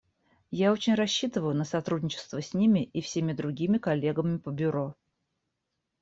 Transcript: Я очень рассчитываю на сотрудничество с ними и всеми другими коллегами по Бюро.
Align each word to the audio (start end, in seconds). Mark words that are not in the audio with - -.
Я 0.49 0.71
очень 0.71 0.95
рассчитываю 0.95 1.53
на 1.53 1.63
сотрудничество 1.63 2.41
с 2.41 2.55
ними 2.55 2.79
и 2.85 3.01
всеми 3.01 3.33
другими 3.33 3.77
коллегами 3.77 4.37
по 4.39 4.49
Бюро. 4.49 4.95